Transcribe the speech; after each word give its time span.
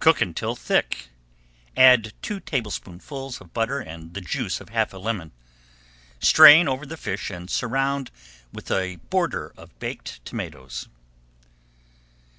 Cook 0.00 0.20
until 0.20 0.54
thick, 0.54 1.08
add 1.78 2.12
two 2.20 2.40
tablespoonfuls 2.40 3.40
of 3.40 3.54
butter 3.54 3.80
and 3.80 4.12
the 4.12 4.20
juice 4.20 4.60
of 4.60 4.68
half 4.68 4.92
a 4.92 4.98
lemon. 4.98 5.32
Strain 6.20 6.68
over 6.68 6.84
the 6.84 6.98
fish 6.98 7.30
and 7.30 7.48
surround 7.48 8.10
with 8.52 8.70
a 8.70 8.96
border 9.08 9.54
of 9.56 9.78
baked 9.78 10.22
tomatoes. 10.26 10.88